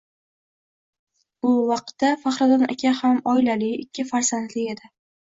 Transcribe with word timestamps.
Bu 1.45 1.51
vaqtda 1.71 2.09
Faxriddin 2.23 2.63
aka 2.75 2.93
ham 3.01 3.19
oilali, 3.33 3.69
ikki 3.83 4.07
farzandli 4.13 4.65
edi 4.73 4.91